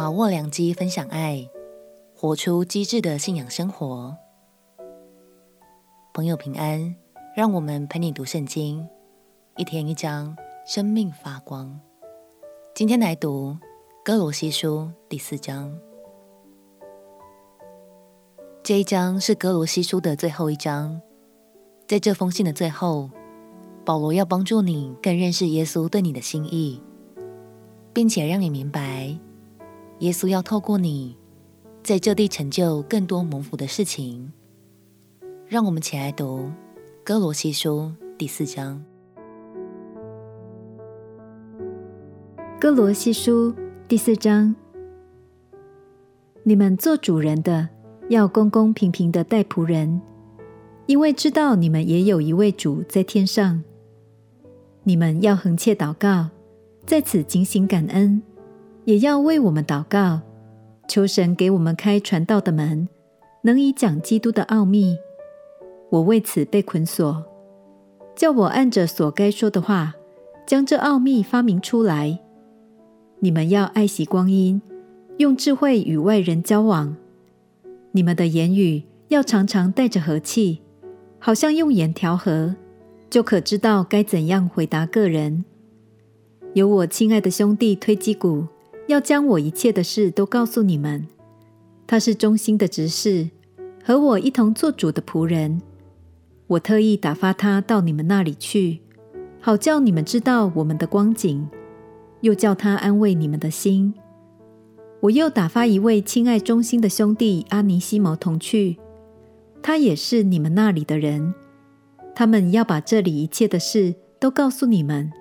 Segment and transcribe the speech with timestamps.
[0.00, 1.46] 把握良机，分享爱，
[2.16, 4.16] 活出机智的信仰生活。
[6.14, 6.96] 朋友平安，
[7.36, 8.88] 让我们陪你读圣经，
[9.58, 10.34] 一天一章，
[10.64, 11.78] 生命发光。
[12.74, 13.54] 今天来读
[14.02, 15.78] 哥罗西书第四章。
[18.62, 20.98] 这一章是哥罗西书的最后一章，
[21.86, 23.10] 在这封信的最后，
[23.84, 26.82] 保罗要帮助你更认识耶稣对你的心意。
[27.92, 29.14] 并且让你明白，
[30.00, 31.14] 耶稣要透过你，
[31.82, 34.32] 在这地成就更多蒙福的事情。
[35.46, 36.38] 让我们起来读
[37.04, 38.82] 《歌罗西书》第四章。
[42.58, 43.52] 《歌罗西书》
[43.86, 44.56] 第四章，
[46.44, 47.68] 你们做主人的，
[48.08, 50.00] 要公公平平的待仆人，
[50.86, 53.62] 因为知道你们也有一位主在天上。
[54.84, 56.30] 你们要恒切祷告。
[56.86, 58.20] 在此警醒感恩，
[58.84, 60.20] 也要为我们祷告，
[60.88, 62.88] 求神给我们开传道的门，
[63.42, 64.96] 能以讲基督的奥秘。
[65.90, 67.24] 我为此被捆锁，
[68.16, 69.94] 叫我按着所该说的话，
[70.46, 72.18] 将这奥秘发明出来。
[73.18, 74.60] 你们要爱惜光阴，
[75.18, 76.96] 用智慧与外人交往。
[77.92, 80.62] 你们的言语要常常带着和气，
[81.18, 82.54] 好像用盐调和，
[83.10, 85.44] 就可知道该怎样回答个人。
[86.54, 88.46] 有我亲爱的兄弟推基古，
[88.90, 91.06] 要将我一切的事都告诉你们。
[91.86, 93.30] 他是忠心的执事，
[93.84, 95.62] 和我一同做主的仆人。
[96.48, 98.80] 我特意打发他到你们那里去，
[99.40, 101.48] 好叫你们知道我们的光景，
[102.22, 103.94] 又叫他安慰你们的心。
[104.98, 108.76] 我又打发一位亲爱忠心的兄弟阿尼西摩同去，
[109.62, 111.32] 他也是你们那里的人。
[112.12, 115.12] 他们要把这里一切的事都告诉你们。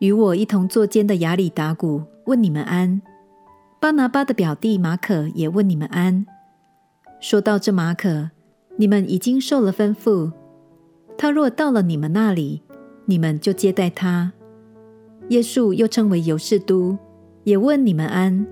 [0.00, 3.02] 与我一同作监的亚里达古问你们安，
[3.80, 6.24] 巴拿巴的表弟马可也问你们安。
[7.20, 8.30] 说到这马可，
[8.76, 10.32] 你们已经受了吩咐，
[11.18, 12.62] 他若到了你们那里，
[13.04, 14.32] 你们就接待他。
[15.28, 16.96] 耶稣又称为犹士都，
[17.44, 18.46] 也问你们安。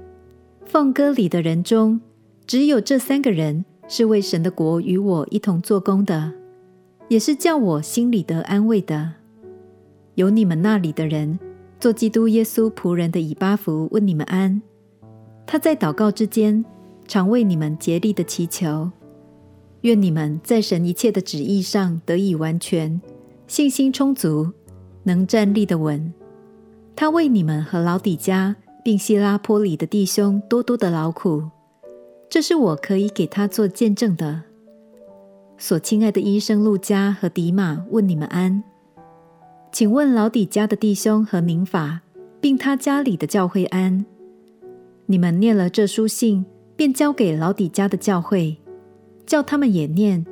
[0.66, 2.00] 奉歌里的人中，
[2.46, 6.32] 只有这三个人是为神的国与我一同做工的，
[7.08, 9.12] 也是叫我心里得安慰的。
[10.14, 11.38] 有你们那里的人，
[11.82, 14.62] 做基督耶稣仆人的以巴弗问你们安。
[15.44, 16.64] 他在祷告之间，
[17.08, 18.88] 常为你们竭力的祈求，
[19.80, 23.02] 愿你们在神一切的旨意上得以完全，
[23.48, 24.52] 信心充足，
[25.02, 26.14] 能站立的稳。
[26.94, 28.54] 他为你们和老底嘉
[28.84, 31.50] 并希拉波里的弟兄多多的劳苦，
[32.30, 34.42] 这是我可以给他做见证的。
[35.58, 38.62] 所亲爱的医生路加和迪马问你们安。
[39.72, 42.02] 请问老底家的弟兄和宁法，
[42.42, 44.04] 并他家里的教会安。
[45.06, 46.44] 你们念了这书信，
[46.76, 48.58] 便交给老底家的教会，
[49.24, 50.26] 叫他们也念。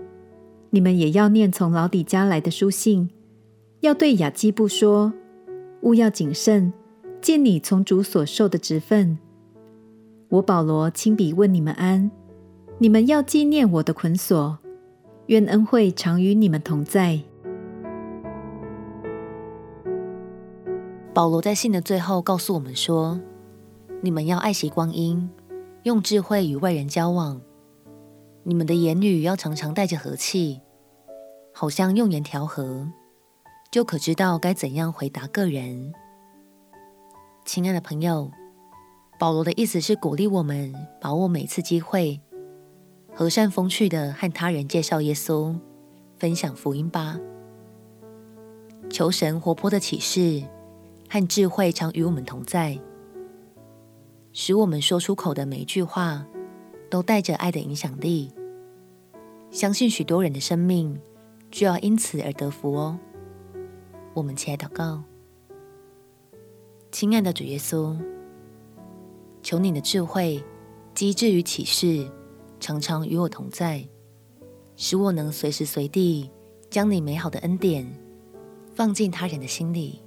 [0.69, 3.09] 你们也要念从老底家来的书信，
[3.81, 5.11] 要对雅基布说：
[5.81, 6.71] 务要谨慎，
[7.23, 9.19] 尽你从主所受的职分。
[10.29, 12.11] 我保罗亲笔问你们安。
[12.77, 14.59] 你们要纪念我的捆锁，
[15.27, 17.21] 愿恩惠常与你们同在。
[21.13, 23.21] 保罗在信的最后告诉我们说
[24.01, 25.29] ：“你们要爱惜光阴，
[25.83, 27.41] 用智慧与外人交往。
[28.45, 30.61] 你们的言语要常常带着和气，
[31.53, 32.87] 好像用盐调和，
[33.73, 35.93] 就可知道该怎样回答个人。”
[37.45, 38.31] 亲爱的朋友，
[39.19, 42.21] 保罗的意思是鼓励我们把握每次机会，
[43.13, 45.59] 和善风趣的和他人介绍耶稣，
[46.17, 47.19] 分享福音吧。
[48.89, 50.45] 求神活泼的启示。
[51.13, 52.79] 和智慧常与我们同在，
[54.33, 56.25] 使我们说出口的每一句话
[56.89, 58.33] 都带着爱的影响力。
[59.51, 60.97] 相信许多人的生命
[61.51, 62.97] 就要因此而得福哦。
[64.15, 65.03] 我们起来祷告，
[66.93, 67.99] 亲爱的主耶稣，
[69.43, 70.41] 求你的智慧、
[70.95, 72.09] 机智与启示
[72.61, 73.85] 常常与我同在，
[74.77, 76.31] 使我能随时随地
[76.71, 77.85] 将你美好的恩典
[78.77, 80.01] 放进他人的心里。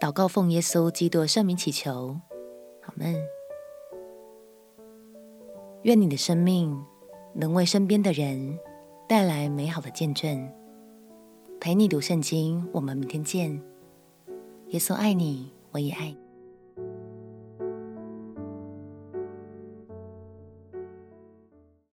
[0.00, 2.20] 祷告奉耶稣基督圣名祈求，
[2.82, 3.14] 好门。
[5.82, 6.84] 愿你的生命
[7.34, 8.58] 能为身边的人
[9.08, 10.50] 带来美好的见证。
[11.60, 13.62] 陪你读圣经，我们明天见。
[14.68, 16.23] 耶稣爱你，我也爱你。